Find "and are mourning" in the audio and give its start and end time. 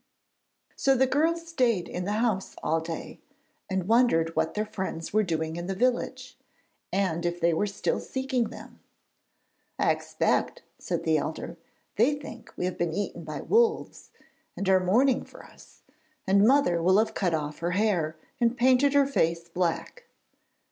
14.57-15.23